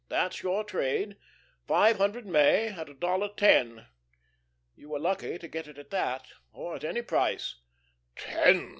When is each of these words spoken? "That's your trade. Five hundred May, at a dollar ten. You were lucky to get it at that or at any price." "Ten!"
"That's 0.09 0.41
your 0.41 0.63
trade. 0.63 1.15
Five 1.67 1.97
hundred 1.99 2.25
May, 2.25 2.69
at 2.69 2.89
a 2.89 2.95
dollar 2.95 3.29
ten. 3.37 3.85
You 4.73 4.89
were 4.89 4.99
lucky 4.99 5.37
to 5.37 5.47
get 5.47 5.67
it 5.67 5.77
at 5.77 5.91
that 5.91 6.25
or 6.51 6.73
at 6.75 6.83
any 6.83 7.03
price." 7.03 7.61
"Ten!" 8.15 8.69